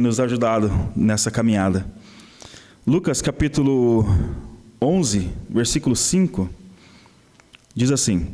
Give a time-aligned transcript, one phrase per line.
[0.00, 1.86] nos ajudado nessa caminhada.
[2.86, 4.04] Lucas capítulo
[4.80, 6.48] 11, versículo 5,
[7.74, 8.28] diz assim: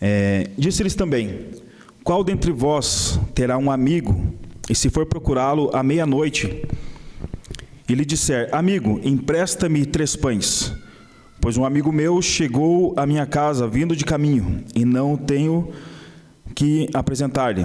[0.00, 1.46] é, Disse-lhes também:
[2.04, 4.34] Qual dentre vós terá um amigo,
[4.68, 6.64] e se for procurá-lo à meia-noite,
[7.88, 10.72] e lhe disser: Amigo, empresta-me três pães,
[11.40, 15.72] pois um amigo meu chegou à minha casa vindo de caminho, e não tenho
[16.54, 17.64] que apresentar-lhe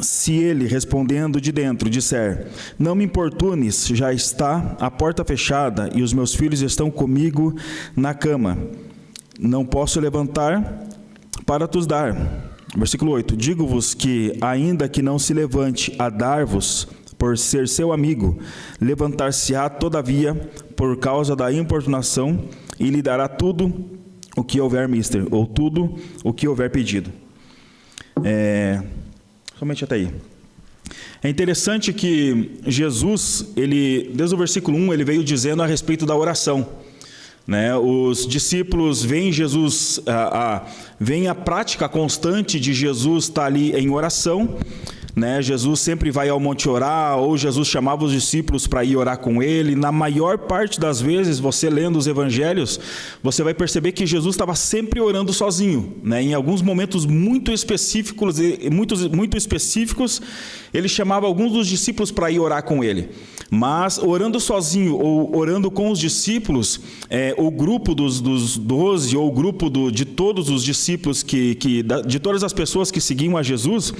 [0.00, 2.48] se ele, respondendo de dentro, disser:
[2.78, 7.54] Não me importunes, já está a porta fechada e os meus filhos estão comigo
[7.96, 8.58] na cama,
[9.38, 10.84] não posso levantar
[11.46, 12.52] para tos dar.
[12.76, 18.38] Versículo 8: Digo-vos que, ainda que não se levante a dar-vos, por ser seu amigo,
[18.80, 20.34] levantar-se-á, todavia,
[20.76, 22.44] por causa da importunação,
[22.78, 23.72] e lhe dará tudo
[24.36, 27.12] o que houver mister, ou tudo o que houver pedido.
[28.24, 28.82] É.
[29.58, 30.10] Somente até aí.
[31.22, 36.14] É interessante que Jesus, ele, desde o versículo 1, ele veio dizendo a respeito da
[36.14, 36.68] oração.
[37.46, 37.74] Né?
[37.76, 40.66] Os discípulos veem Jesus, a, a,
[40.98, 44.58] veem a prática constante de Jesus estar ali em oração,
[45.14, 45.40] né?
[45.40, 49.42] Jesus sempre vai ao monte orar, ou Jesus chamava os discípulos para ir orar com
[49.42, 49.76] ele.
[49.76, 52.80] Na maior parte das vezes, você lendo os evangelhos,
[53.22, 55.94] você vai perceber que Jesus estava sempre orando sozinho.
[56.02, 56.22] Né?
[56.22, 58.38] Em alguns momentos muito específicos,
[58.72, 60.20] muito, muito específicos,
[60.72, 63.10] ele chamava alguns dos discípulos para ir orar com ele.
[63.50, 69.28] Mas orando sozinho ou orando com os discípulos, é, o grupo dos, dos doze ou
[69.28, 73.36] o grupo do, de todos os discípulos que, que de todas as pessoas que seguiam
[73.36, 73.92] a Jesus,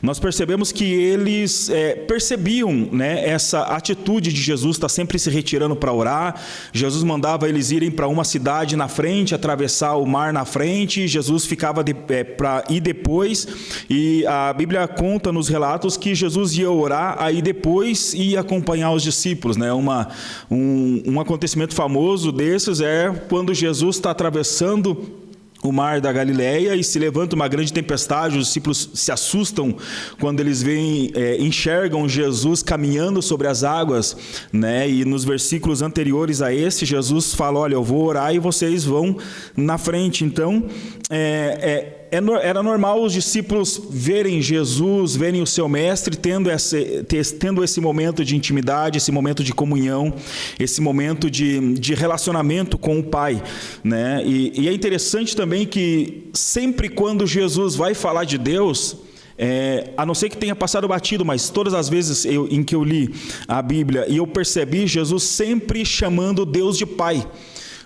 [0.00, 5.30] nós percebemos que eles é, percebiam né, essa atitude de Jesus estar tá sempre se
[5.30, 6.40] retirando para orar.
[6.72, 11.08] Jesus mandava eles irem para uma cidade na frente, atravessar o mar na frente.
[11.08, 13.48] Jesus ficava é, para ir depois.
[13.88, 19.02] E a Bíblia conta nos relatos que Jesus ia orar, aí depois ia acompanhar os
[19.02, 19.56] discípulos.
[19.56, 19.72] Né?
[19.72, 20.08] Uma,
[20.50, 25.21] um, um acontecimento famoso desses é quando Jesus está atravessando
[25.62, 29.74] o mar da Galileia e se levanta uma grande tempestade, os discípulos se assustam
[30.20, 34.16] quando eles veem, é, enxergam Jesus caminhando sobre as águas,
[34.52, 34.90] né?
[34.90, 39.16] E nos versículos anteriores a esse, Jesus fala: Olha, eu vou orar e vocês vão
[39.56, 40.24] na frente.
[40.24, 40.64] Então,
[41.08, 42.01] é, é
[42.42, 47.02] era normal os discípulos verem Jesus, verem o seu mestre, tendo esse,
[47.38, 50.12] tendo esse momento de intimidade, esse momento de comunhão,
[50.60, 53.42] esse momento de, de relacionamento com o Pai.
[53.82, 54.22] Né?
[54.26, 58.98] E, e é interessante também que sempre quando Jesus vai falar de Deus,
[59.38, 62.74] é, a não ser que tenha passado batido, mas todas as vezes eu, em que
[62.74, 63.14] eu li
[63.48, 67.26] a Bíblia e eu percebi Jesus sempre chamando Deus de Pai.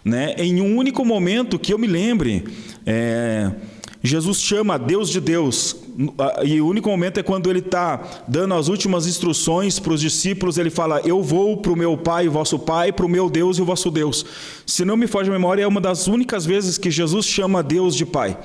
[0.05, 0.35] Né?
[0.37, 2.45] Em um único momento que eu me lembre,
[2.85, 3.53] é,
[4.07, 5.77] Jesus chama Deus de Deus,
[6.45, 10.59] e o único momento é quando ele está dando as últimas instruções para os discípulos,
[10.59, 13.59] ele fala: Eu vou para o meu Pai, o vosso Pai, para o meu Deus
[13.59, 14.25] e o vosso Deus.
[14.67, 17.97] Se não me foge a memória, é uma das únicas vezes que Jesus chama Deus
[17.97, 18.37] de Pai.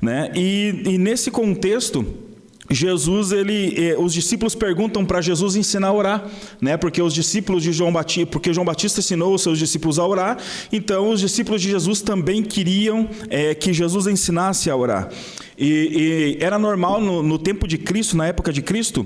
[0.00, 0.30] Né?
[0.34, 2.29] E, e nesse contexto,
[2.70, 6.76] Jesus, ele, eh, os discípulos perguntam para Jesus ensinar a orar, né?
[6.76, 10.38] Porque os discípulos de João Batista, porque João Batista ensinou os seus discípulos a orar,
[10.72, 15.10] então os discípulos de Jesus também queriam é, que Jesus ensinasse a orar.
[15.58, 19.04] E, e era normal no, no, tempo de Cristo, na época de Cristo,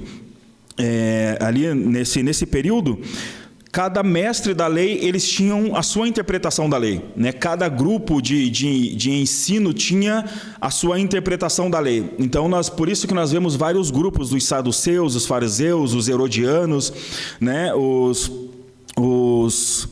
[0.76, 3.00] é, ali nesse, nesse período,
[3.74, 7.04] cada mestre da lei, eles tinham a sua interpretação da lei.
[7.16, 7.32] Né?
[7.32, 10.24] Cada grupo de, de, de ensino tinha
[10.60, 12.14] a sua interpretação da lei.
[12.16, 16.92] Então, nós, por isso que nós vemos vários grupos, os saduceus, os fariseus, os herodianos,
[17.40, 17.74] né?
[17.74, 18.30] os,
[18.96, 19.88] os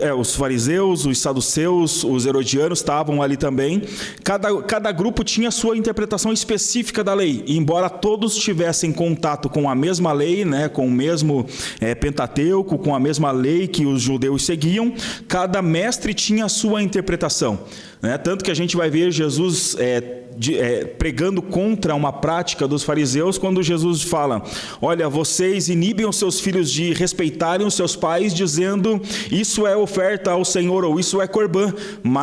[0.00, 3.82] é, os fariseus, os saduceus, os herodianos estavam ali também.
[4.22, 7.42] Cada, cada grupo tinha sua interpretação específica da lei.
[7.46, 11.46] E embora todos tivessem contato com a mesma lei, né, com o mesmo
[11.80, 14.92] é, Pentateuco, com a mesma lei que os judeus seguiam,
[15.28, 17.60] cada mestre tinha a sua interpretação.
[18.00, 18.16] Né?
[18.18, 22.82] Tanto que a gente vai ver Jesus é, de, é, pregando contra uma prática dos
[22.82, 24.42] fariseus, quando Jesus fala:
[24.80, 29.00] Olha, vocês inibem os seus filhos de respeitarem os seus pais, dizendo
[29.30, 31.72] isso é oferta ao Senhor ou isso é corbã,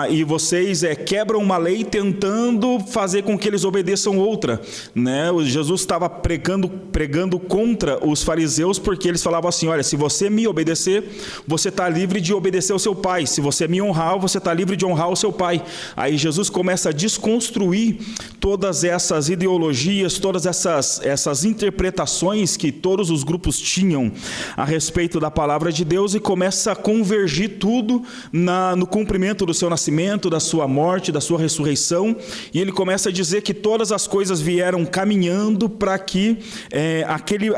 [0.09, 4.61] e vocês é, quebram uma lei tentando fazer com que eles obedeçam outra.
[4.93, 5.29] Né?
[5.43, 10.47] Jesus estava pregando, pregando contra os fariseus porque eles falavam assim: Olha, se você me
[10.47, 11.03] obedecer,
[11.47, 14.75] você está livre de obedecer ao seu pai, se você me honrar, você está livre
[14.75, 15.63] de honrar o seu pai.
[15.95, 18.00] Aí Jesus começa a desconstruir
[18.39, 24.11] todas essas ideologias, todas essas, essas interpretações que todos os grupos tinham
[24.57, 29.53] a respeito da palavra de Deus e começa a convergir tudo na, no cumprimento do
[29.53, 32.15] seu nascimento, da sua morte, da sua ressurreição,
[32.53, 36.37] e ele começa a dizer que todas as coisas vieram caminhando para que,
[36.71, 37.49] é, aquele,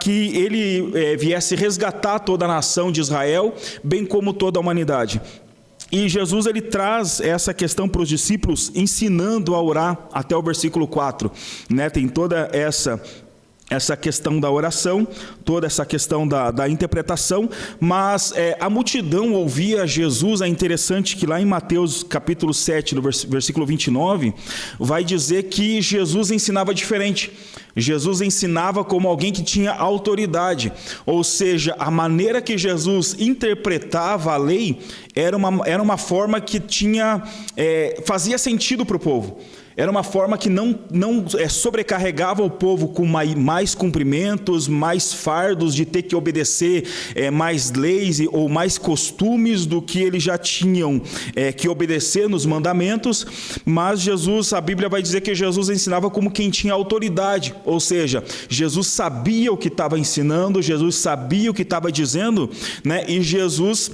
[0.00, 5.20] que ele é, viesse resgatar toda a nação de Israel, bem como toda a humanidade.
[5.92, 10.88] E Jesus ele traz essa questão para os discípulos, ensinando a orar até o versículo
[10.88, 11.30] 4.
[11.68, 11.90] Né?
[11.90, 13.02] Tem toda essa
[13.72, 15.06] essa questão da oração,
[15.44, 17.48] toda essa questão da, da interpretação,
[17.80, 23.02] mas é, a multidão ouvia Jesus, é interessante que lá em Mateus capítulo 7, no
[23.02, 24.34] versículo 29,
[24.78, 27.32] vai dizer que Jesus ensinava diferente.
[27.74, 30.70] Jesus ensinava como alguém que tinha autoridade,
[31.06, 34.80] ou seja, a maneira que Jesus interpretava a lei
[35.14, 37.22] era uma, era uma forma que tinha
[37.56, 39.38] é, fazia sentido para o povo.
[39.76, 45.12] Era uma forma que não, não é, sobrecarregava o povo com mais, mais, cumprimentos, mais
[45.12, 46.84] fardos de ter que obedecer
[47.14, 51.00] é, mais leis ou mais costumes do que eles já tinham
[51.34, 53.26] é, que obedecer nos mandamentos.
[53.64, 58.22] Mas Jesus, a Bíblia vai dizer que Jesus ensinava como quem tinha autoridade, ou seja,
[58.48, 62.50] Jesus sabia o que estava ensinando, Jesus sabia o que estava dizendo,
[62.84, 63.04] né?
[63.08, 63.90] e Jesus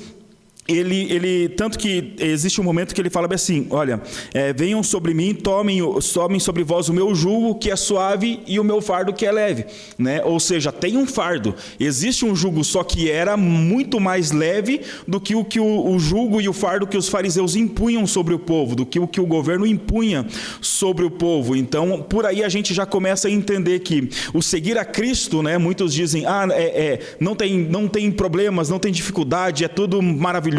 [0.69, 4.03] ele, ele, tanto que existe um momento que ele fala assim: Olha,
[4.35, 5.81] é, venham sobre mim, tomem,
[6.12, 9.32] tomem sobre vós o meu jugo que é suave e o meu fardo que é
[9.32, 9.65] leve.
[9.99, 10.23] Né?
[10.23, 11.55] Ou seja, tem um fardo.
[11.81, 15.99] Existe um jugo, só que era muito mais leve do que o que o, o
[15.99, 19.23] jugo e o fardo que os fariseus impunham sobre o povo, do que o que
[19.23, 20.26] o governo impunha
[20.61, 21.56] sobre o povo.
[21.56, 25.56] Então, por aí a gente já começa a entender que o seguir a Cristo, né?
[25.56, 30.03] Muitos dizem: Ah, é, é não, tem, não tem problemas, não tem dificuldade, é tudo
[30.03, 30.57] maravilhoso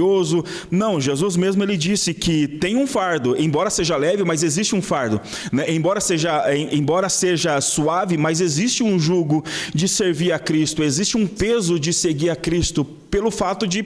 [0.69, 4.81] Não, Jesus mesmo ele disse que tem um fardo, embora seja leve, mas existe um
[4.81, 5.19] fardo.
[5.51, 5.66] Né?
[5.69, 9.44] Embora, seja, embora seja suave, mas existe um jugo
[9.74, 13.86] de servir a Cristo, existe um peso de seguir a Cristo pelo fato de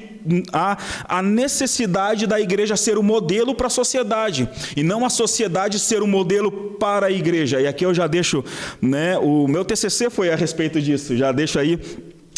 [0.52, 5.80] a, a necessidade da igreja ser o modelo para a sociedade e não a sociedade
[5.80, 7.62] ser o modelo para a igreja.
[7.62, 8.44] E aqui eu já deixo,
[8.82, 11.80] né, o meu TCC foi a respeito disso, já deixo aí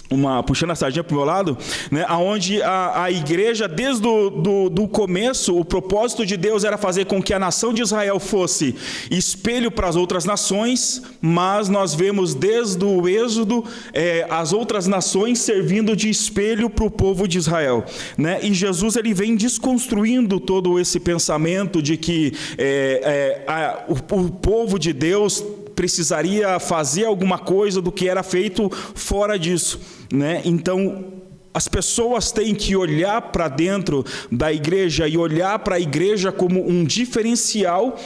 [0.10, 1.58] uma puxando a sardinha para o meu lado,
[1.92, 6.78] né, aonde a, a igreja desde o do, do começo o propósito de Deus era
[6.78, 8.76] fazer com que a nação de Israel fosse
[9.10, 13.64] espelho para as outras nações, mas nós vemos desde o êxodo
[13.94, 17.84] é, as outras nações servindo de espelho para o povo de Israel,
[18.18, 18.40] né?
[18.42, 24.32] E Jesus ele vem desconstruindo todo esse pensamento de que é, é, a, o, o
[24.32, 25.44] povo de Deus
[25.76, 29.80] precisaria fazer alguma coisa do que era feito fora disso,
[30.16, 30.42] né?
[30.46, 31.06] Então,
[31.54, 36.68] as pessoas têm que olhar para dentro da igreja e olhar para a igreja como
[36.68, 37.98] um diferencial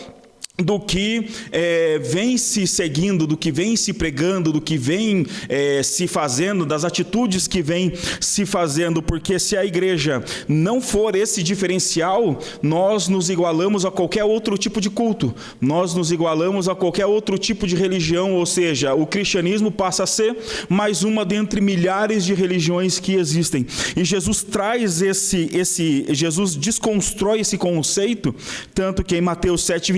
[0.64, 5.82] do que é, vem se seguindo, do que vem se pregando, do que vem é,
[5.84, 11.42] se fazendo, das atitudes que vem se fazendo, porque se a igreja não for esse
[11.42, 17.06] diferencial, nós nos igualamos a qualquer outro tipo de culto, nós nos igualamos a qualquer
[17.06, 20.36] outro tipo de religião, ou seja, o cristianismo passa a ser
[20.68, 23.66] mais uma dentre milhares de religiões que existem.
[23.96, 28.34] E Jesus traz esse, esse Jesus desconstrói esse conceito,
[28.74, 29.94] tanto que em Mateus 7,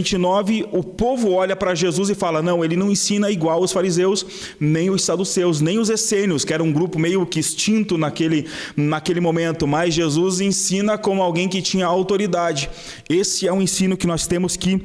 [0.51, 4.25] 29, o povo olha para Jesus e fala: não, ele não ensina igual os fariseus,
[4.59, 8.45] nem os saduceus, nem os essênios, que era um grupo meio que extinto naquele,
[8.75, 12.69] naquele momento, mas Jesus ensina como alguém que tinha autoridade.
[13.09, 14.81] Esse é um ensino que nós temos que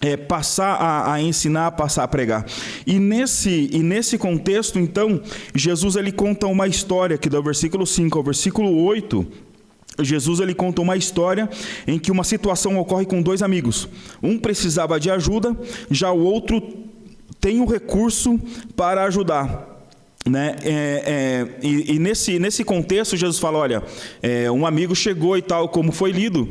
[0.00, 2.46] é, passar a, a, ensinar, passar a pregar.
[2.86, 5.20] E nesse, e nesse contexto, então,
[5.54, 9.49] Jesus ele conta uma história que do versículo 5 ao versículo 8
[9.98, 11.48] Jesus ele conta uma história
[11.86, 13.88] em que uma situação ocorre com dois amigos.
[14.22, 15.56] Um precisava de ajuda,
[15.90, 16.62] já o outro
[17.40, 18.38] tem o recurso
[18.76, 19.68] para ajudar.
[20.28, 20.56] Né?
[20.62, 21.02] É,
[21.62, 23.82] é, e, e, nesse, nesse contexto, Jesus fala: olha,
[24.22, 26.48] é, um amigo chegou e tal, como foi lido,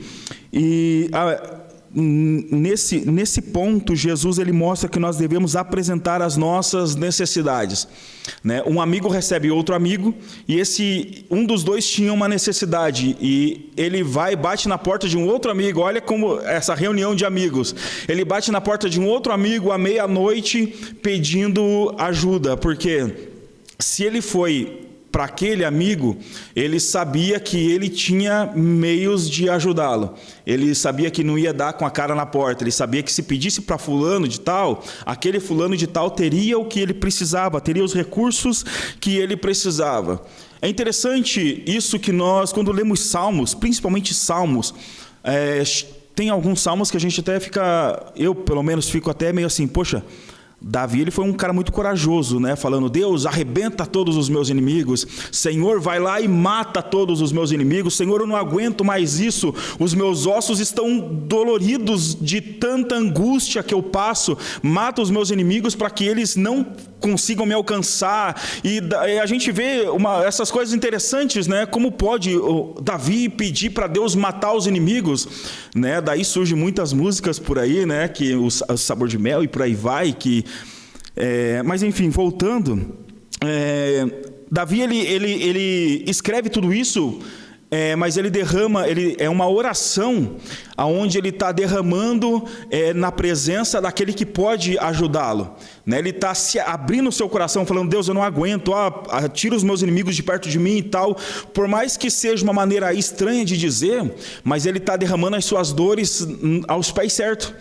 [0.51, 1.59] e a,
[1.93, 7.88] nesse, nesse ponto, Jesus ele mostra que nós devemos apresentar as nossas necessidades.
[8.43, 8.62] Né?
[8.65, 10.13] Um amigo recebe outro amigo
[10.48, 15.17] e esse um dos dois tinha uma necessidade e ele vai bate na porta de
[15.17, 15.81] um outro amigo.
[15.81, 17.75] Olha como essa reunião de amigos.
[18.08, 20.67] Ele bate na porta de um outro amigo à meia-noite
[21.01, 23.29] pedindo ajuda, porque
[23.79, 26.18] se ele foi para aquele amigo,
[26.56, 30.13] ele sabia que ele tinha meios de ajudá-lo.
[30.46, 32.63] Ele sabia que não ia dar com a cara na porta.
[32.63, 36.66] Ele sabia que se pedisse para fulano de tal, aquele fulano de tal teria o
[36.66, 38.63] que ele precisava, teria os recursos
[39.00, 40.24] que ele precisava.
[40.62, 44.74] É interessante isso que nós, quando lemos Salmos, principalmente Salmos,
[45.24, 45.63] é,
[46.16, 49.66] tem alguns salmos que a gente até fica, eu pelo menos fico até meio assim,
[49.66, 50.04] poxa,
[50.62, 52.56] Davi ele foi um cara muito corajoso, né?
[52.56, 55.08] Falando: Deus, arrebenta todos os meus inimigos.
[55.32, 57.96] Senhor, vai lá e mata todos os meus inimigos.
[57.96, 59.54] Senhor, eu não aguento mais isso.
[59.80, 64.38] Os meus ossos estão doloridos de tanta angústia que eu passo.
[64.62, 66.66] Mata os meus inimigos para que eles não
[67.00, 68.39] consigam me alcançar.
[68.63, 68.82] E
[69.22, 71.66] a gente vê uma, essas coisas interessantes, né?
[71.66, 72.32] Como pode
[72.82, 75.28] Davi pedir para Deus matar os inimigos,
[75.75, 76.01] né?
[76.01, 78.08] Daí surgem muitas músicas por aí, né?
[78.08, 80.13] Que o, sabor de mel e por aí vai.
[80.13, 80.44] Que,
[81.15, 82.96] é, mas enfim, voltando,
[83.41, 84.06] é,
[84.51, 87.20] Davi ele, ele, ele escreve tudo isso
[87.72, 90.38] é, mas ele derrama, ele é uma oração
[90.75, 95.53] aonde ele está derramando é, na presença daquele que pode ajudá-lo.
[95.86, 96.00] Né?
[96.00, 99.63] Ele está se abrindo o seu coração, falando: Deus, eu não aguento, ó, tira os
[99.63, 101.15] meus inimigos de perto de mim e tal.
[101.53, 105.72] Por mais que seja uma maneira estranha de dizer, mas ele está derramando as suas
[105.72, 107.53] dores hum, aos pés certos.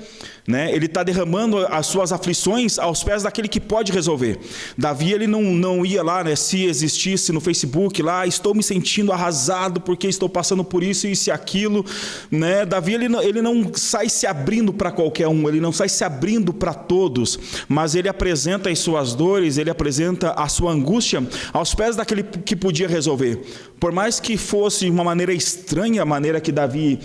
[0.49, 0.75] Né?
[0.75, 4.39] Ele está derramando as suas aflições aos pés daquele que pode resolver.
[4.79, 9.13] Davi ele não, não ia lá, né, se existisse no Facebook lá, estou me sentindo
[9.13, 11.85] arrasado porque estou passando por isso, isso e aquilo.
[12.31, 12.65] Né?
[12.65, 16.03] Davi ele não, ele não sai se abrindo para qualquer um, ele não sai se
[16.03, 17.39] abrindo para todos,
[17.69, 22.57] mas ele apresenta as suas dores, ele apresenta a sua angústia aos pés daquele que
[22.57, 23.43] podia resolver.
[23.79, 26.99] Por mais que fosse uma maneira estranha a maneira que Davi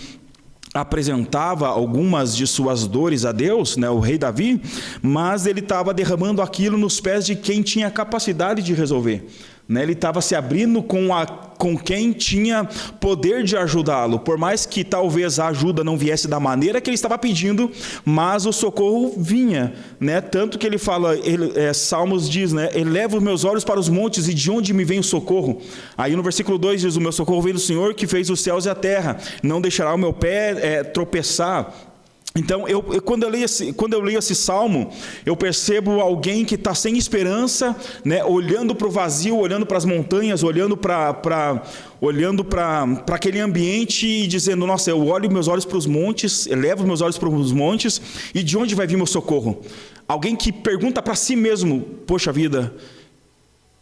[0.73, 4.59] apresentava algumas de suas dores a Deus, né, o rei Davi,
[5.01, 9.27] mas ele estava derramando aquilo nos pés de quem tinha capacidade de resolver.
[9.67, 9.81] Né?
[9.81, 12.65] Ele estava se abrindo com, a, com quem tinha
[12.99, 16.95] poder de ajudá-lo, por mais que talvez a ajuda não viesse da maneira que ele
[16.95, 17.71] estava pedindo,
[18.03, 19.73] mas o socorro vinha.
[19.99, 20.19] Né?
[20.19, 22.69] Tanto que ele fala, ele, é, Salmos diz, né?
[22.73, 25.61] eleva os meus olhos para os montes e de onde me vem o socorro?
[25.97, 28.65] Aí no versículo 2 diz: O meu socorro vem do Senhor que fez os céus
[28.65, 31.92] e a terra, não deixará o meu pé é, tropeçar.
[32.35, 34.91] Então, eu, quando, eu leio esse, quando eu leio esse salmo,
[35.23, 39.85] eu percebo alguém que está sem esperança, né, olhando para o vazio, olhando para as
[39.85, 41.61] montanhas, olhando para
[42.01, 46.87] olhando para aquele ambiente e dizendo: Nossa, eu olho meus olhos para os montes, elevo
[46.87, 48.01] meus olhos para os montes,
[48.33, 49.61] e de onde vai vir meu socorro?
[50.07, 52.73] Alguém que pergunta para si mesmo: Poxa vida,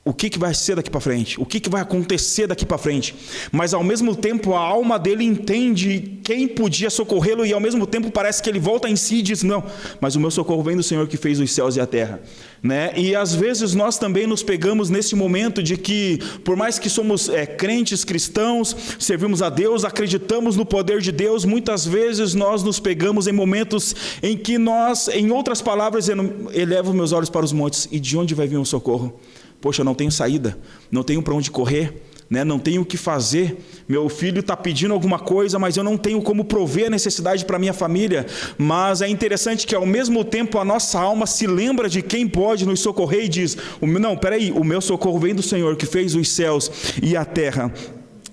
[0.03, 2.77] o que, que vai ser daqui para frente, o que, que vai acontecer daqui para
[2.79, 3.13] frente.
[3.51, 8.09] Mas ao mesmo tempo a alma dele entende quem podia socorrê-lo e ao mesmo tempo
[8.09, 9.63] parece que ele volta em si e diz: Não,
[9.99, 12.19] mas o meu socorro vem do Senhor que fez os céus e a terra.
[12.63, 12.93] Né?
[12.95, 17.29] E às vezes nós também nos pegamos nesse momento de que, por mais que somos
[17.29, 22.79] é, crentes cristãos, servimos a Deus, acreditamos no poder de Deus, muitas vezes nós nos
[22.79, 27.87] pegamos em momentos em que nós, em outras palavras, elevo meus olhos para os montes
[27.91, 29.19] e de onde vai vir o socorro?
[29.61, 30.57] Poxa, não tenho saída,
[30.91, 32.43] não tenho para onde correr, né?
[32.43, 33.57] não tenho o que fazer.
[33.87, 37.59] Meu filho está pedindo alguma coisa, mas eu não tenho como prover a necessidade para
[37.59, 38.25] minha família.
[38.57, 42.65] Mas é interessante que ao mesmo tempo a nossa alma se lembra de quem pode
[42.65, 46.29] nos socorrer e diz: Não, peraí, o meu socorro vem do Senhor que fez os
[46.29, 46.71] céus
[47.03, 47.71] e a terra.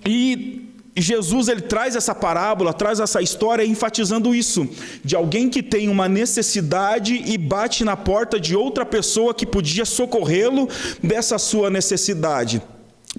[0.06, 0.67] E
[1.00, 4.68] Jesus ele traz essa parábola, traz essa história enfatizando isso,
[5.04, 9.84] de alguém que tem uma necessidade e bate na porta de outra pessoa que podia
[9.84, 10.68] socorrê-lo
[11.02, 12.62] dessa sua necessidade.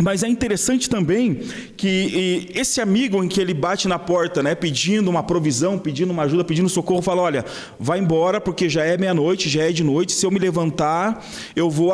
[0.02, 1.42] Mas é interessante também
[1.76, 6.24] que esse amigo em que ele bate na porta, né, pedindo uma provisão, pedindo uma
[6.24, 7.44] ajuda, pedindo socorro, fala: Olha,
[7.80, 10.14] vai embora porque já é meia-noite, já é de noite.
[10.14, 11.92] Se eu me levantar, eu vou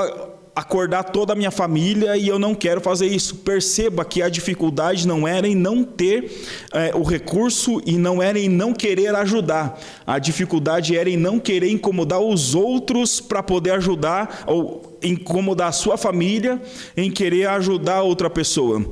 [0.56, 3.36] acordar toda a minha família e eu não quero fazer isso.
[3.36, 6.32] Perceba que a dificuldade não era em não ter
[6.72, 9.78] é, o recurso e não era em não querer ajudar.
[10.08, 15.74] A dificuldade era em não querer incomodar os outros para poder ajudar ou incomodar a
[15.74, 16.62] sua família
[16.96, 18.84] em querer ajudar outra pessoa.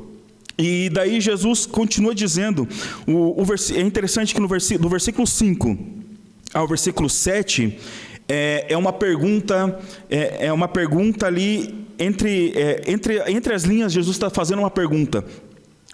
[0.57, 2.67] E daí Jesus continua dizendo,
[3.07, 6.03] o, o é interessante que no versículo, do versículo 5
[6.53, 7.79] ao versículo 7,
[8.27, 13.93] é, é uma pergunta, é, é, uma pergunta ali entre, é, entre, entre as linhas,
[13.93, 15.23] Jesus está fazendo uma pergunta.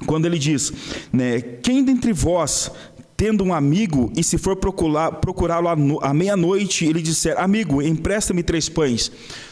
[0.06, 0.72] Quando ele diz,
[1.12, 2.72] né, quem dentre vós
[3.18, 5.68] tendo um amigo e se for procurá-lo
[6.02, 9.12] à meia-noite, ele disser, amigo, empresta-me três pães.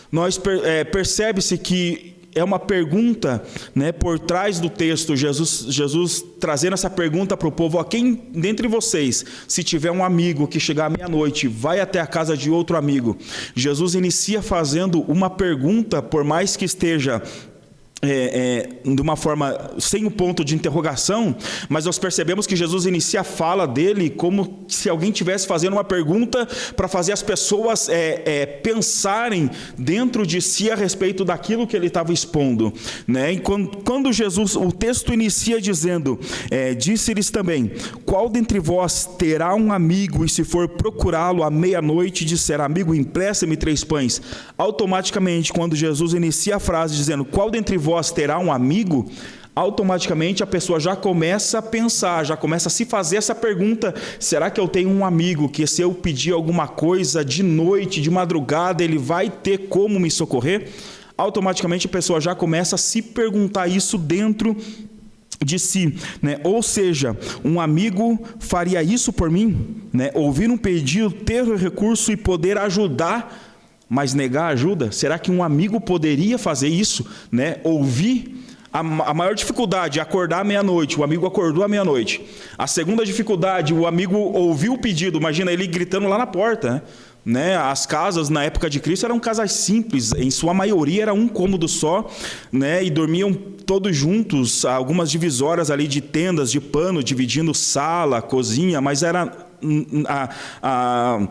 [0.10, 6.74] Nós é, percebe-se que é uma pergunta né, por trás do texto, Jesus, Jesus trazendo
[6.74, 10.86] essa pergunta para o povo: a quem dentre vocês, se tiver um amigo que chegar
[10.86, 13.18] à meia-noite, vai até a casa de outro amigo?
[13.56, 17.22] Jesus inicia fazendo uma pergunta, por mais que esteja
[18.02, 21.36] é, é, de uma forma sem o ponto de interrogação,
[21.68, 25.84] mas nós percebemos que Jesus inicia a fala dele como se alguém tivesse fazendo uma
[25.84, 31.76] pergunta para fazer as pessoas é, é, pensarem dentro de si a respeito daquilo que
[31.76, 32.72] ele estava expondo,
[33.08, 33.34] né?
[33.34, 36.20] E quando, quando, Jesus, o texto inicia dizendo,
[36.52, 37.72] é, disse-lhes também:
[38.06, 43.58] Qual dentre vós terá um amigo e se for procurá-lo à meia-noite disser amigo empresta-me
[43.58, 44.22] três pães?
[44.58, 49.10] Automaticamente, quando Jesus inicia a frase dizendo Qual dentre vós terá um amigo,
[49.56, 54.52] automaticamente a pessoa já começa a pensar, já começa a se fazer essa pergunta: será
[54.52, 58.84] que eu tenho um amigo que, se eu pedir alguma coisa de noite, de madrugada,
[58.84, 60.68] ele vai ter como me socorrer?
[61.18, 64.56] Automaticamente a pessoa já começa a se perguntar isso dentro
[65.42, 66.42] de si, né?
[66.44, 70.12] Ou seja, um amigo faria isso por mim, né?
[70.14, 73.47] Ouvir um pedido, ter o recurso e poder ajudar
[73.90, 74.92] mas negar ajuda?
[74.92, 77.06] Será que um amigo poderia fazer isso?
[77.32, 77.58] Né?
[77.64, 82.22] Ouvir a, a maior dificuldade é acordar à meia-noite, o amigo acordou à meia-noite.
[82.58, 86.74] A segunda dificuldade, o amigo ouviu o pedido, imagina ele gritando lá na porta.
[86.74, 86.82] Né?
[87.28, 87.58] Né?
[87.58, 91.68] As casas na época de Cristo eram casas simples, em sua maioria era um cômodo
[91.68, 92.10] só,
[92.50, 92.82] né?
[92.82, 99.04] E dormiam todos juntos, algumas divisórias ali de tendas de pano dividindo sala, cozinha, mas
[99.04, 99.24] era
[100.08, 100.30] a,
[100.62, 101.28] a, a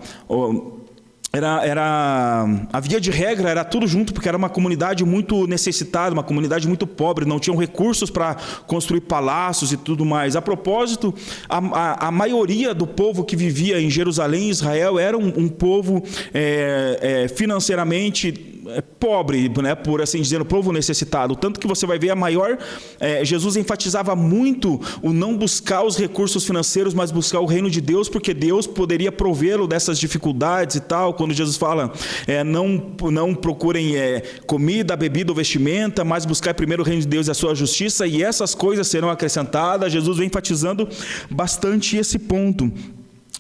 [1.36, 6.12] era, era a via de regra era tudo junto porque era uma comunidade muito necessitada,
[6.12, 10.34] uma comunidade muito pobre, não tinham recursos para construir palácios e tudo mais.
[10.34, 11.14] A propósito,
[11.48, 16.02] a, a, a, maioria do povo que vivia em Jerusalém, Israel, era um, um povo
[16.32, 18.55] é, é, financeiramente
[18.98, 21.36] pobre, né, por assim dizer, o povo necessitado.
[21.36, 22.58] Tanto que você vai ver a maior.
[22.98, 27.80] É, Jesus enfatizava muito o não buscar os recursos financeiros, mas buscar o reino de
[27.80, 31.14] Deus, porque Deus poderia provê-lo dessas dificuldades e tal.
[31.14, 31.92] Quando Jesus fala,
[32.26, 37.08] é, não, não procurem é, comida, bebida ou vestimenta, mas buscar primeiro o reino de
[37.08, 39.92] Deus e a sua justiça, e essas coisas serão acrescentadas.
[39.92, 40.88] Jesus vem enfatizando
[41.30, 42.72] bastante esse ponto.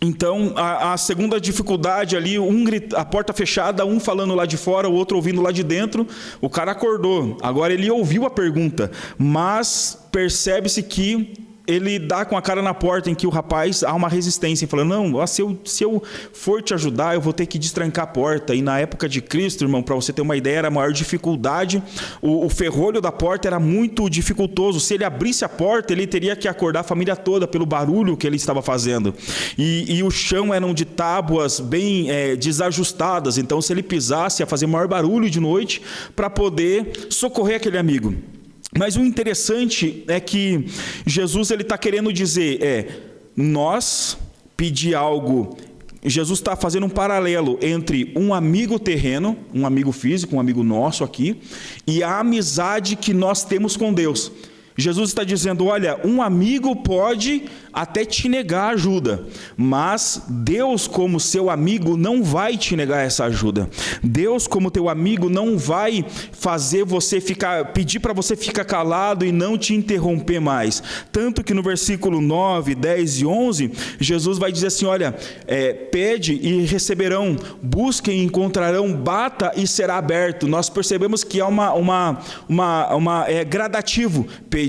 [0.00, 4.56] Então, a, a, segunda dificuldade ali, um grita, a porta fechada, um falando lá de
[4.56, 6.06] fora, o outro ouvindo lá de dentro.
[6.40, 7.38] O cara acordou.
[7.42, 13.10] Agora ele ouviu a pergunta, mas percebe-se que ele dá com a cara na porta
[13.10, 16.72] em que o rapaz há uma resistência, falando: Não, se eu, se eu for te
[16.74, 18.54] ajudar, eu vou ter que destrancar a porta.
[18.54, 21.82] E na época de Cristo, irmão, para você ter uma ideia, era a maior dificuldade.
[22.22, 24.78] O, o, ferrolho da porta era muito dificultoso.
[24.78, 28.26] Se ele abrisse a porta, ele teria que acordar a família toda pelo barulho que
[28.26, 29.14] ele estava fazendo.
[29.58, 33.38] E, e o chão eram de tábuas bem é, desajustadas.
[33.38, 35.82] Então, se ele pisasse, ia fazer maior barulho de noite
[36.14, 38.14] para poder socorrer aquele amigo.
[38.76, 40.66] Mas o interessante é que
[41.06, 42.88] Jesus ele está querendo dizer é
[43.36, 44.16] nós
[44.56, 45.56] pedir algo.
[46.04, 51.02] Jesus está fazendo um paralelo entre um amigo terreno, um amigo físico, um amigo nosso
[51.02, 51.40] aqui,
[51.86, 54.30] e a amizade que nós temos com Deus.
[54.76, 61.50] Jesus está dizendo: olha, um amigo pode até te negar ajuda, mas Deus, como seu
[61.50, 63.68] amigo, não vai te negar essa ajuda.
[64.02, 69.32] Deus, como teu amigo, não vai fazer você ficar, pedir para você ficar calado e
[69.32, 70.82] não te interromper mais.
[71.12, 75.14] Tanto que no versículo 9, 10 e 11, Jesus vai dizer assim: olha,
[75.46, 80.46] é, pede e receberão, busquem e encontrarão, bata e será aberto.
[80.48, 84.65] Nós percebemos que é uma, uma, uma, uma é gradativo: pedir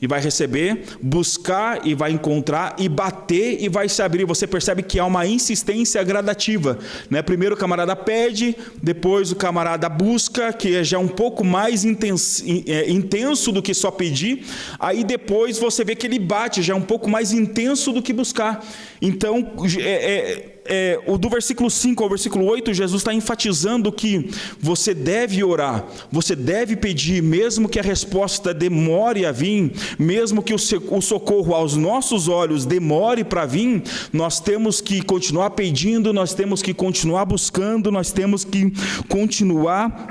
[0.00, 4.24] e vai receber, buscar e vai encontrar e bater e vai se abrir.
[4.24, 6.78] Você percebe que há uma insistência gradativa.
[7.08, 7.22] Né?
[7.22, 12.44] Primeiro o camarada pede, depois o camarada busca, que é já um pouco mais intenso,
[12.66, 14.44] é, intenso do que só pedir.
[14.78, 18.12] Aí depois você vê que ele bate, já é um pouco mais intenso do que
[18.12, 18.64] buscar.
[19.00, 24.30] Então, é, é é, o do versículo 5 ao versículo 8, Jesus está enfatizando que
[24.58, 30.54] você deve orar, você deve pedir, mesmo que a resposta demore a vir, mesmo que
[30.54, 36.62] o socorro aos nossos olhos demore para vir, nós temos que continuar pedindo, nós temos
[36.62, 38.72] que continuar buscando, nós temos que
[39.08, 40.08] continuar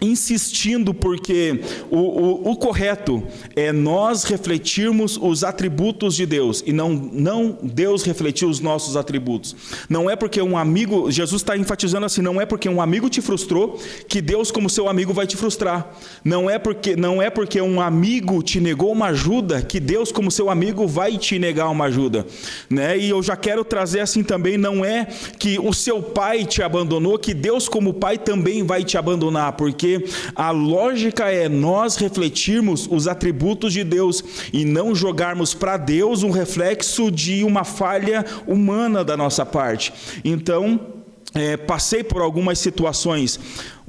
[0.00, 1.60] insistindo, porque
[1.90, 3.22] o, o, o, correto
[3.54, 9.54] é nós refletirmos os atributos de Deus e não, não Deus refletir os nossos atributos.
[9.88, 13.20] Não é porque um amigo, Jesus está enfatizando assim, não é porque um amigo te
[13.20, 15.94] frustrou que Deus, como seu amigo, vai te frustrar.
[16.24, 20.30] Não é porque, não é porque um amigo te negou uma ajuda que Deus, como
[20.30, 22.26] seu amigo, vai te negar uma ajuda.
[22.68, 22.98] Né?
[22.98, 25.06] E eu já quero trazer assim também, não é
[25.38, 29.89] que o seu pai te abandonou, que Deus, como pai, também vai te abandonar, porque
[30.34, 34.22] a lógica é nós refletirmos os atributos de Deus
[34.52, 39.92] e não jogarmos para Deus um reflexo de uma falha humana da nossa parte.
[40.24, 41.00] Então,
[41.34, 43.38] é, passei por algumas situações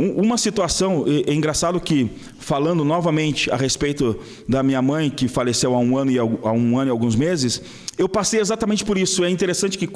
[0.01, 2.09] uma situação, é, engraçado que,
[2.39, 6.79] falando novamente a respeito da minha mãe, que faleceu há um ano e, há um
[6.79, 7.61] ano e alguns meses,
[7.97, 9.23] eu passei exatamente por isso.
[9.23, 9.87] É interessante que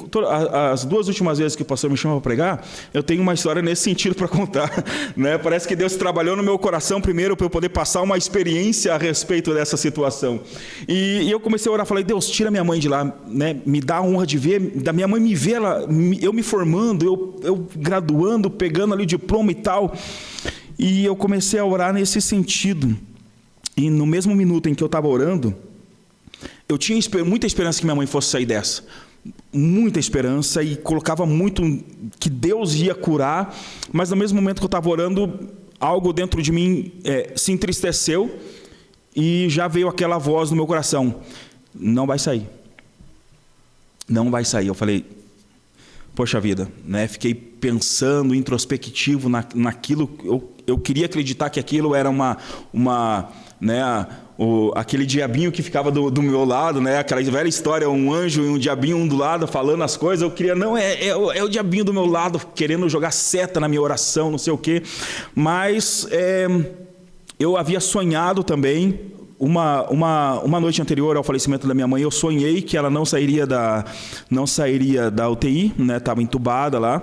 [0.70, 3.60] as duas últimas vezes que o pastor me chamou para pregar, eu tenho uma história
[3.60, 4.70] nesse sentido para contar.
[5.16, 5.38] Né?
[5.38, 8.98] Parece que Deus trabalhou no meu coração primeiro para eu poder passar uma experiência a
[8.98, 10.40] respeito dessa situação.
[10.86, 13.56] E, e eu comecei a orar, falei, Deus, tira minha mãe de lá, né?
[13.64, 15.86] me dá a honra de ver, da minha mãe me ver, ela,
[16.20, 19.95] eu me formando, eu, eu graduando, pegando ali o diploma e tal.
[20.78, 22.96] E eu comecei a orar nesse sentido.
[23.76, 25.54] E no mesmo minuto em que eu estava orando,
[26.68, 28.84] eu tinha muita esperança que minha mãe fosse sair dessa.
[29.52, 31.62] Muita esperança e colocava muito
[32.18, 33.56] que Deus ia curar,
[33.92, 35.48] mas no mesmo momento que eu estava orando,
[35.80, 38.38] algo dentro de mim é, se entristeceu
[39.14, 41.22] e já veio aquela voz no meu coração:
[41.74, 42.48] não vai sair.
[44.08, 44.68] Não vai sair.
[44.68, 45.04] Eu falei,
[46.14, 47.08] poxa vida, né?
[47.08, 47.34] Fiquei
[47.66, 50.08] pensando, introspectivo na, naquilo.
[50.22, 52.36] Eu, eu queria acreditar que aquilo era uma,
[52.72, 53.28] uma
[53.60, 54.06] né?
[54.38, 56.98] O, aquele diabinho que ficava do, do, meu lado, né?
[56.98, 60.22] Aquela velha história, um anjo e um diabinho um do lado falando as coisas.
[60.22, 63.66] Eu queria, não, é, é, é o diabinho do meu lado querendo jogar seta na
[63.66, 64.82] minha oração, não sei o quê.
[65.34, 66.46] Mas é,
[67.40, 72.10] eu havia sonhado também uma, uma, uma noite anterior ao falecimento da minha mãe, eu
[72.10, 73.84] sonhei que ela não sairia da,
[74.30, 75.96] não sairia da UTI, né?
[75.96, 77.02] Estava entubada lá.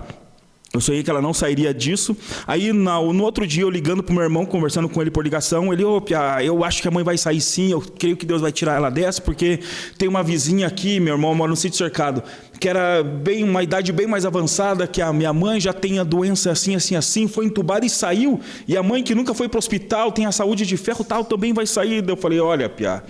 [0.76, 2.18] Eu sonhei que ela não sairia disso.
[2.48, 5.24] Aí, no, no outro dia, eu ligando para o meu irmão, conversando com ele por
[5.24, 8.26] ligação, ele, ô, Pia, eu acho que a mãe vai sair sim, eu creio que
[8.26, 9.60] Deus vai tirar ela dessa, porque
[10.00, 12.24] tem uma vizinha aqui, meu irmão mora no sítio cercado,
[12.60, 16.04] que era bem uma idade bem mais avançada, que a minha mãe já tem a
[16.04, 18.40] doença assim, assim, assim, foi entubada e saiu.
[18.68, 21.24] E a mãe que nunca foi para o hospital, tem a saúde de ferro tal,
[21.24, 22.04] também vai sair.
[22.10, 23.04] Eu falei, olha, Pia,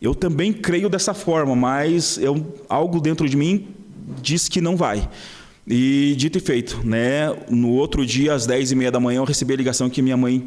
[0.00, 3.66] eu também creio dessa forma, mas eu, algo dentro de mim
[4.22, 5.08] diz que não vai.
[5.66, 7.34] E dito e feito, né?
[7.48, 10.16] No outro dia, às 10 e meia da manhã, eu recebi a ligação que minha
[10.16, 10.42] mãe,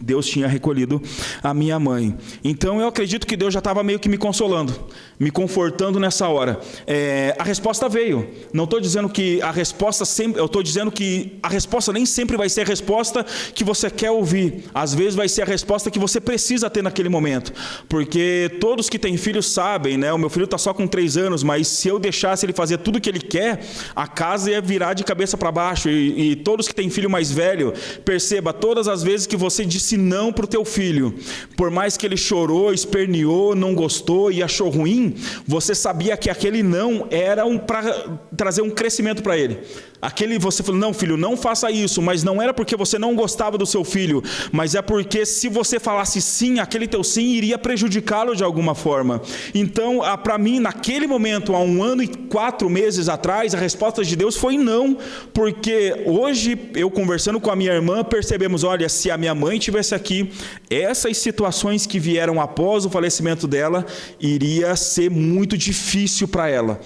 [0.00, 1.02] Deus tinha recolhido
[1.42, 2.16] a minha mãe.
[2.44, 4.72] Então eu acredito que Deus já estava meio que me consolando,
[5.18, 6.60] me confortando nessa hora.
[6.86, 8.28] É, a resposta veio.
[8.52, 12.36] Não estou dizendo que a resposta sempre, eu estou dizendo que a resposta nem sempre
[12.36, 14.64] vai ser a resposta que você quer ouvir.
[14.72, 17.52] Às vezes vai ser a resposta que você precisa ter naquele momento.
[17.88, 20.12] Porque todos que têm filhos sabem, né?
[20.12, 22.96] O meu filho está só com três anos, mas se eu deixasse ele fazer tudo
[22.96, 23.60] o que ele quer,
[23.94, 25.88] a casa ia virar de cabeça para baixo.
[25.88, 27.72] E, e, todos que têm filho mais velho,
[28.04, 31.14] perceba, todas as vezes que você disse não para o teu filho,
[31.56, 35.07] por mais que ele chorou, esperneou, não gostou e achou ruim,
[35.46, 39.58] você sabia que aquele não era um para trazer um crescimento para ele.
[40.00, 43.58] Aquele você falou, não, filho, não faça isso, mas não era porque você não gostava
[43.58, 48.36] do seu filho, mas é porque se você falasse sim, aquele teu sim iria prejudicá-lo
[48.36, 49.20] de alguma forma.
[49.52, 54.14] Então, para mim, naquele momento, há um ano e quatro meses atrás, a resposta de
[54.14, 54.96] Deus foi não,
[55.34, 59.94] porque hoje, eu conversando com a minha irmã, percebemos: olha, se a minha mãe tivesse
[59.94, 60.30] aqui,
[60.70, 63.84] essas situações que vieram após o falecimento dela,
[64.20, 66.80] iria ser muito difícil para ela.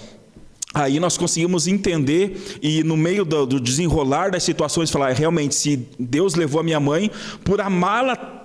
[0.73, 5.87] Aí nós conseguimos entender e no meio do, do desenrolar das situações falar realmente se
[5.99, 7.11] Deus levou a minha mãe
[7.43, 8.42] por amá-la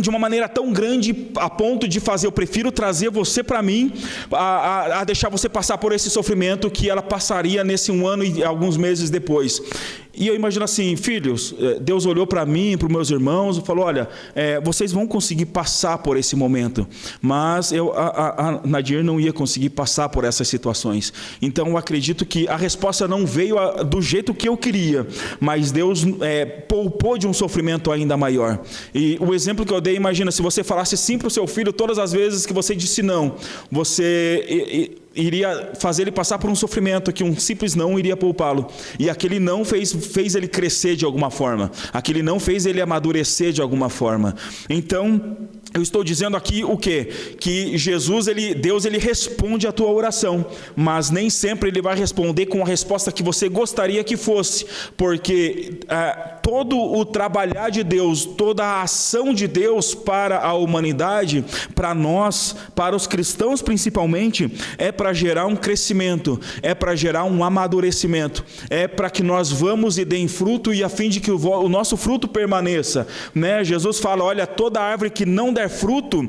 [0.00, 3.92] de uma maneira tão grande a ponto de fazer, eu prefiro trazer você para mim,
[4.32, 8.24] a, a, a, deixar você passar por esse sofrimento que ela passaria nesse um ano
[8.24, 9.60] e alguns meses depois.
[10.16, 13.60] E eu imagino assim, filhos, eh, Deus olhou para mim, para os meus irmãos, e
[13.60, 16.88] falou: olha, é, vocês vão conseguir passar por esse momento,
[17.20, 21.12] mas eu, a, a, Nadir não ia conseguir passar por essas situações.
[21.42, 25.06] Então eu acredito que a resposta não veio do jeito que eu queria,
[25.38, 28.60] mas Deus é, poupou de um sofrimento ainda maior.
[28.94, 31.72] E o exemplo que eu dei, imagina, se você falasse sim para o seu filho
[31.72, 33.36] todas as vezes que você disse não,
[33.70, 34.96] você.
[35.18, 38.68] Iria fazer ele passar por um sofrimento que um simples não iria poupá-lo.
[38.98, 41.72] E aquele não fez, fez ele crescer de alguma forma.
[41.90, 44.36] Aquele não fez ele amadurecer de alguma forma.
[44.68, 45.38] Então,
[45.76, 47.08] eu estou dizendo aqui o quê?
[47.38, 52.46] Que Jesus, ele, Deus, ele responde a tua oração, mas nem sempre ele vai responder
[52.46, 58.24] com a resposta que você gostaria que fosse, porque ah, todo o trabalhar de Deus,
[58.24, 64.90] toda a ação de Deus para a humanidade, para nós, para os cristãos principalmente, é
[64.90, 70.04] para gerar um crescimento, é para gerar um amadurecimento, é para que nós vamos e
[70.04, 73.62] deem fruto e a fim de que o, o nosso fruto permaneça, né?
[73.62, 76.22] Jesus fala, olha, toda árvore que não der fruto,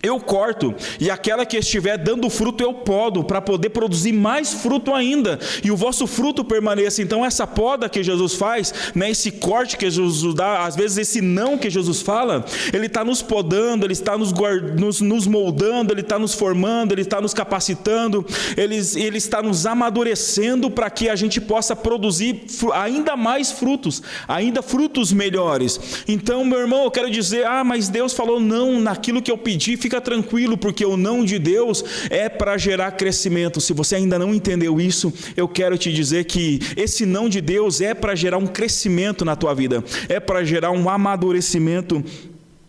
[0.00, 4.94] eu corto, e aquela que estiver dando fruto eu podo, para poder produzir mais fruto
[4.94, 7.02] ainda, e o vosso fruto permaneça.
[7.02, 11.20] Então, essa poda que Jesus faz, né, esse corte que Jesus dá, às vezes esse
[11.20, 16.02] não que Jesus fala, ele está nos podando, ele está nos, nos, nos moldando, ele
[16.02, 18.24] está nos formando, ele está nos capacitando,
[18.56, 24.62] ele, ele está nos amadurecendo para que a gente possa produzir ainda mais frutos, ainda
[24.62, 26.04] frutos melhores.
[26.06, 29.76] Então, meu irmão, eu quero dizer, ah, mas Deus falou não naquilo que eu pedi,
[29.88, 33.58] fica tranquilo, porque o não de Deus é para gerar crescimento.
[33.58, 37.80] Se você ainda não entendeu isso, eu quero te dizer que esse não de Deus
[37.80, 42.04] é para gerar um crescimento na tua vida, é para gerar um amadurecimento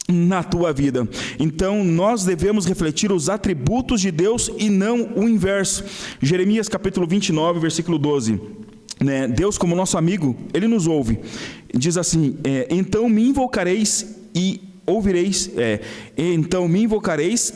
[0.08, 1.08] na tua vida.
[1.38, 5.84] Então, nós devemos refletir os atributos de Deus e não o inverso.
[6.22, 8.40] Jeremias capítulo 29, versículo 12.
[9.02, 9.28] Né?
[9.28, 11.20] Deus, como nosso amigo, ele nos ouve.
[11.74, 15.80] Diz assim: é, Então me invocareis e ouvireis, é,
[16.18, 17.54] então me invocareis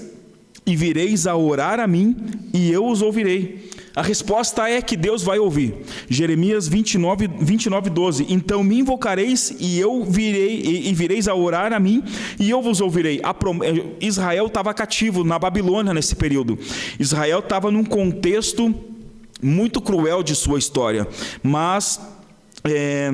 [0.66, 2.16] e vireis a orar a mim,
[2.54, 3.70] e eu os ouvirei.
[3.96, 5.76] A resposta é que Deus vai ouvir.
[6.10, 8.26] Jeremias 29, 29 12.
[8.28, 12.04] Então me invocareis e eu virei e, e vireis a orar a mim
[12.40, 13.22] e eu vos ouvirei.
[13.38, 13.64] Prom...
[13.64, 16.58] É, Israel estava cativo na Babilônia nesse período.
[17.00, 18.74] Israel estava num contexto
[19.40, 21.08] muito cruel de sua história,
[21.44, 22.00] mas
[22.64, 23.12] é,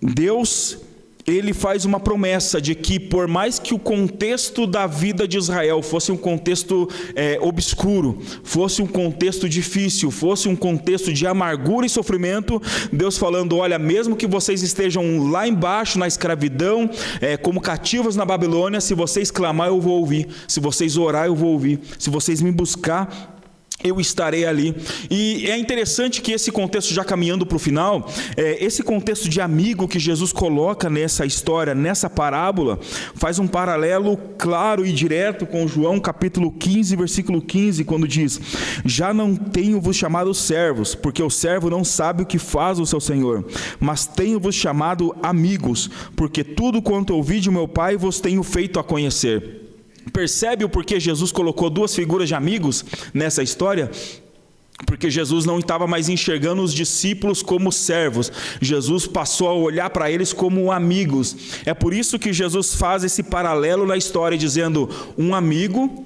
[0.00, 0.78] Deus
[1.26, 5.82] ele faz uma promessa de que, por mais que o contexto da vida de Israel
[5.82, 11.90] fosse um contexto é, obscuro, fosse um contexto difícil, fosse um contexto de amargura e
[11.90, 12.62] sofrimento,
[12.92, 16.88] Deus falando: olha, mesmo que vocês estejam lá embaixo na escravidão,
[17.20, 21.34] é, como cativos na Babilônia, se vocês clamar, eu vou ouvir, se vocês orar, eu
[21.34, 23.35] vou ouvir, se vocês me buscar,
[23.84, 24.74] eu estarei ali.
[25.10, 29.40] E é interessante que esse contexto, já caminhando para o final, é, esse contexto de
[29.40, 32.78] amigo que Jesus coloca nessa história, nessa parábola,
[33.14, 38.40] faz um paralelo claro e direto com João capítulo 15, versículo 15, quando diz:
[38.84, 43.00] Já não tenho-vos chamado servos, porque o servo não sabe o que faz o seu
[43.00, 43.44] senhor,
[43.78, 48.84] mas tenho-vos chamado amigos, porque tudo quanto ouvi de meu Pai vos tenho feito a
[48.84, 49.65] conhecer.
[50.12, 53.90] Percebe o porquê Jesus colocou duas figuras de amigos nessa história?
[54.84, 60.10] Porque Jesus não estava mais enxergando os discípulos como servos, Jesus passou a olhar para
[60.10, 61.34] eles como amigos.
[61.64, 66.04] É por isso que Jesus faz esse paralelo na história, dizendo: um amigo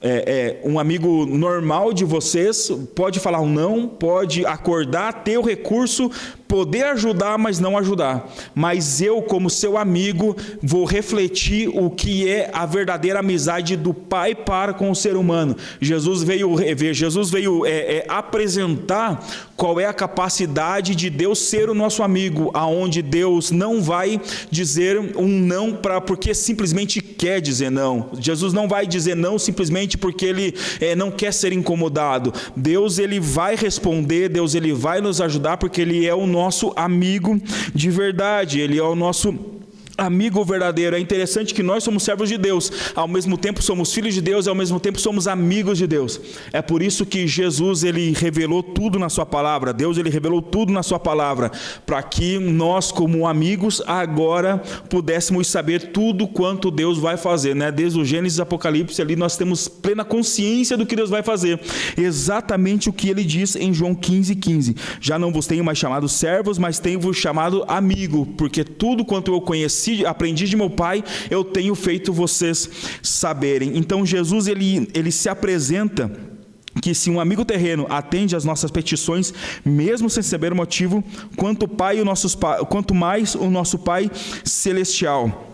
[0.00, 5.42] é, é, um amigo normal de vocês pode falar um não, pode acordar, ter o
[5.42, 6.10] recurso
[6.48, 8.32] poder ajudar, mas não ajudar.
[8.54, 14.34] Mas eu, como seu amigo, vou refletir o que é a verdadeira amizade do Pai
[14.34, 15.54] para com o ser humano.
[15.80, 19.22] Jesus veio rever, Jesus veio é, é, apresentar
[19.54, 24.98] qual é a capacidade de Deus ser o nosso amigo, aonde Deus não vai dizer
[25.16, 28.08] um não para porque simplesmente quer dizer não.
[28.18, 32.32] Jesus não vai dizer não simplesmente porque ele é, não quer ser incomodado.
[32.54, 37.40] Deus ele vai responder, Deus ele vai nos ajudar porque ele é o nosso amigo
[37.74, 39.32] de verdade, Ele é o nosso
[39.98, 40.96] amigo verdadeiro.
[40.96, 44.46] É interessante que nós somos servos de Deus, ao mesmo tempo somos filhos de Deus
[44.46, 46.20] e ao mesmo tempo somos amigos de Deus.
[46.52, 49.72] É por isso que Jesus ele revelou tudo na sua palavra.
[49.72, 51.50] Deus ele revelou tudo na sua palavra,
[51.84, 54.58] para que nós como amigos agora
[54.88, 57.70] pudéssemos saber tudo quanto Deus vai fazer, né?
[57.70, 61.60] Desde o Gênesis Apocalipse ali nós temos plena consciência do que Deus vai fazer.
[61.96, 64.58] Exatamente o que ele diz em João 15:15.
[64.58, 64.76] 15.
[65.00, 69.32] Já não vos tenho mais chamado servos, mas tenho vos chamado amigo, porque tudo quanto
[69.32, 72.68] eu conheci aprendi, aprendi de meu pai, eu tenho feito vocês
[73.02, 73.76] saberem.
[73.76, 76.10] Então Jesus ele, ele se apresenta
[76.82, 79.32] que se um amigo terreno atende às nossas petições,
[79.64, 81.02] mesmo sem saber o motivo,
[81.36, 82.36] quanto, pai, o nosso,
[82.68, 84.10] quanto mais o nosso Pai
[84.44, 85.47] celestial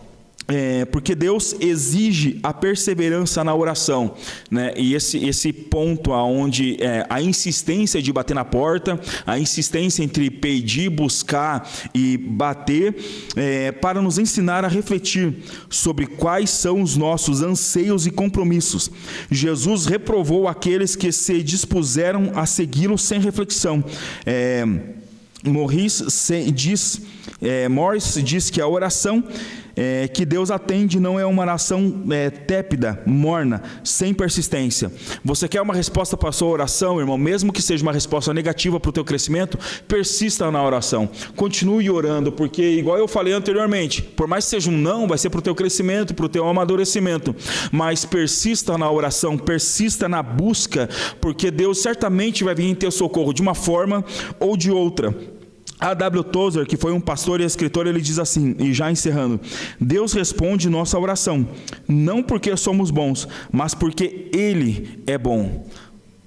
[0.46, 4.14] é, porque Deus exige a perseverança na oração,
[4.50, 4.74] né?
[4.76, 10.30] E esse, esse ponto aonde é, a insistência de bater na porta, a insistência entre
[10.30, 12.94] pedir, buscar e bater,
[13.37, 15.35] é, para nos ensinar a refletir
[15.70, 18.90] sobre quais são os nossos anseios e compromissos.
[19.30, 23.83] Jesus reprovou aqueles que se dispuseram a segui-lo sem reflexão.
[24.26, 24.64] É,
[26.52, 27.00] diz,
[27.40, 29.24] é, Morris diz que a oração
[29.76, 34.90] é, que Deus atende não é uma oração é, tépida, morna, sem persistência.
[35.24, 38.78] Você quer uma resposta para a sua oração, irmão, mesmo que seja uma resposta negativa
[38.78, 41.08] para o teu crescimento, persista na oração.
[41.37, 45.30] Continue orando, porque, igual eu falei anteriormente, por mais que seja um não, vai ser
[45.30, 47.34] para o teu crescimento, para o teu amadurecimento.
[47.72, 50.88] Mas persista na oração, persista na busca,
[51.20, 54.04] porque Deus certamente vai vir em teu socorro de uma forma
[54.38, 55.14] ou de outra.
[55.80, 56.24] A.W.
[56.24, 59.40] Tozer, que foi um pastor e escritor, ele diz assim, e já encerrando:
[59.80, 61.46] Deus responde nossa oração,
[61.88, 65.66] não porque somos bons, mas porque Ele é bom.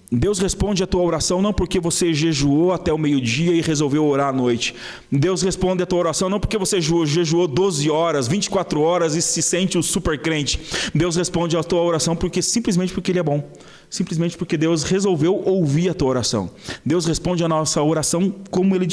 [0.09, 4.29] Deus responde a tua oração não porque você jejuou até o meio-dia e resolveu orar
[4.29, 4.73] à noite.
[5.11, 9.41] Deus responde a tua oração não porque você jejuou 12 horas, 24 horas e se
[9.41, 10.61] sente o um super crente.
[10.95, 13.51] Deus responde a tua oração porque simplesmente porque ele é bom.
[13.89, 16.51] Simplesmente porque Deus resolveu ouvir a tua oração.
[16.85, 18.87] Deus responde a nossa oração como ele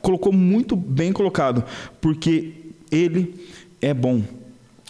[0.00, 1.64] colocou muito bem colocado,
[2.00, 2.54] porque
[2.90, 3.34] ele
[3.80, 4.22] é bom.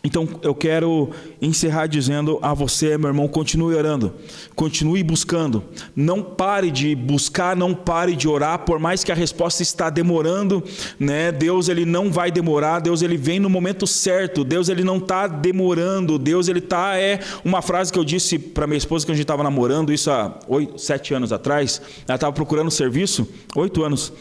[0.04, 4.12] Então eu quero encerrar dizendo a você, meu irmão, continue orando,
[4.56, 5.62] continue buscando,
[5.94, 10.62] não pare de buscar, não pare de orar, por mais que a resposta está demorando,
[10.98, 11.30] né?
[11.30, 15.28] Deus ele não vai demorar, Deus ele vem no momento certo, Deus ele não está
[15.28, 19.14] demorando, Deus ele está é uma frase que eu disse para minha esposa que a
[19.14, 24.12] gente estava namorando isso há oito, sete anos atrás, ela estava procurando serviço, oito anos.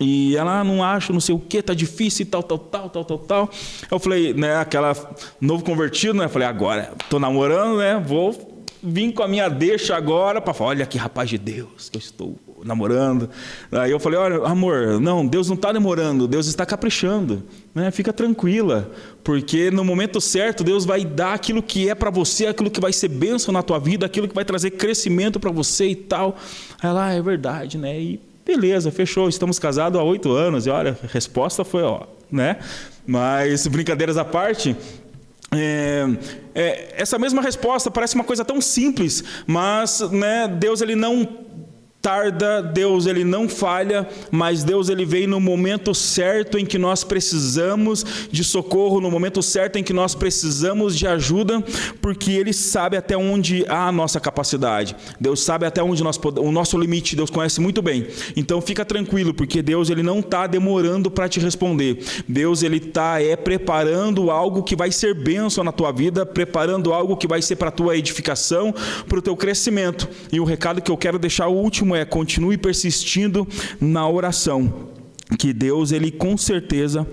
[0.00, 3.04] E ela não acha, não sei o que, tá difícil e tal, tal, tal, tal,
[3.04, 3.50] tal, tal.
[3.90, 4.94] Eu falei, né, aquela
[5.40, 6.26] novo convertido, né?
[6.26, 8.02] Eu falei, agora, tô namorando, né?
[8.04, 11.96] Vou vir com a minha deixa agora para falar, olha que rapaz de Deus que
[11.96, 13.28] eu estou namorando.
[13.72, 17.42] Aí eu falei, olha, amor, não, Deus não está demorando, Deus está caprichando,
[17.74, 17.90] né?
[17.90, 18.90] Fica tranquila,
[19.24, 22.92] porque no momento certo Deus vai dar aquilo que é para você, aquilo que vai
[22.92, 26.36] ser bênção na tua vida, aquilo que vai trazer crescimento para você e tal.
[26.82, 28.00] Ela, ah, é verdade, né?
[28.00, 30.66] E Beleza, fechou, estamos casados há oito anos.
[30.66, 32.56] E olha, a resposta foi, ó, né?
[33.06, 34.74] Mas, brincadeiras à parte,
[35.52, 36.06] é,
[36.54, 41.28] é, essa mesma resposta parece uma coisa tão simples, mas né, Deus ele não
[42.08, 47.04] tarda, Deus ele não falha, mas Deus ele vem no momento certo em que nós
[47.04, 51.62] precisamos de socorro, no momento certo em que nós precisamos de ajuda,
[52.00, 54.96] porque ele sabe até onde há a nossa capacidade.
[55.20, 58.06] Deus sabe até onde nós o nosso limite, Deus conhece muito bem.
[58.34, 62.02] Então fica tranquilo, porque Deus ele não está demorando para te responder.
[62.26, 67.18] Deus ele está é preparando algo que vai ser bênção na tua vida, preparando algo
[67.18, 68.74] que vai ser para a tua edificação,
[69.06, 70.08] para o teu crescimento.
[70.32, 73.46] E o recado que eu quero deixar o último é continue persistindo
[73.80, 74.90] na oração,
[75.38, 77.06] que Deus ele com certeza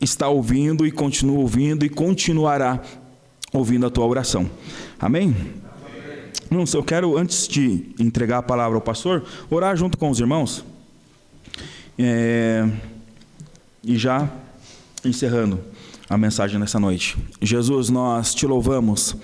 [0.00, 2.82] está ouvindo e continua ouvindo e continuará
[3.52, 4.50] ouvindo a tua oração.
[4.98, 5.34] Amém?
[6.50, 10.64] Não, eu quero antes de entregar a palavra ao pastor, orar junto com os irmãos.
[11.98, 12.68] É,
[13.82, 14.30] e já
[15.04, 15.60] encerrando
[16.08, 17.16] a mensagem nessa noite.
[17.40, 19.16] Jesus, nós te louvamos.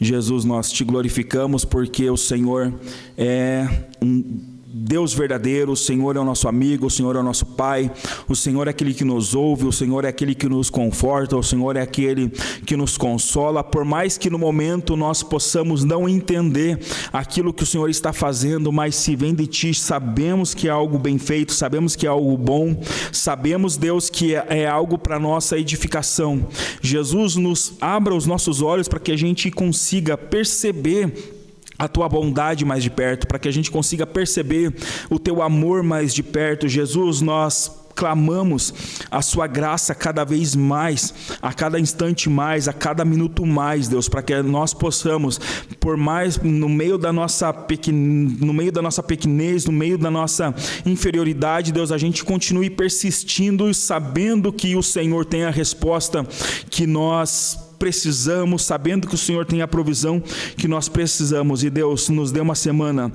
[0.00, 2.72] Jesus, nós te glorificamos porque o Senhor
[3.16, 3.66] é
[4.00, 7.90] um Deus verdadeiro, o Senhor é o nosso amigo, o Senhor é o nosso Pai,
[8.28, 11.42] o Senhor é aquele que nos ouve, o Senhor é aquele que nos conforta, o
[11.42, 12.28] Senhor é aquele
[12.66, 16.78] que nos consola, por mais que no momento nós possamos não entender
[17.10, 20.98] aquilo que o Senhor está fazendo, mas se vem de Ti, sabemos que é algo
[20.98, 22.78] bem feito, sabemos que é algo bom,
[23.10, 26.46] sabemos, Deus, que é, é algo para nossa edificação.
[26.82, 31.35] Jesus nos abra os nossos olhos para que a gente consiga perceber
[31.78, 34.74] a tua bondade mais de perto, para que a gente consiga perceber
[35.10, 36.68] o teu amor mais de perto.
[36.68, 38.74] Jesus, nós clamamos
[39.10, 44.06] a sua graça cada vez mais, a cada instante mais, a cada minuto mais, Deus,
[44.06, 45.40] para que nós possamos,
[45.80, 47.94] por mais no meio da nossa pequen...
[47.94, 53.68] no meio da nossa pequenez, no meio da nossa inferioridade, Deus, a gente continue persistindo
[53.70, 56.24] e sabendo que o Senhor tem a resposta
[56.68, 60.22] que nós precisamos, sabendo que o Senhor tem a provisão
[60.56, 61.62] que nós precisamos.
[61.64, 63.12] E Deus nos dê uma semana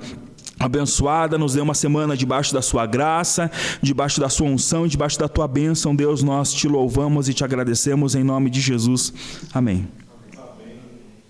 [0.58, 5.28] abençoada, nos dê uma semana debaixo da sua graça, debaixo da sua unção, debaixo da
[5.28, 5.94] tua bênção.
[5.94, 9.12] Deus, nós te louvamos e te agradecemos em nome de Jesus.
[9.52, 10.01] Amém.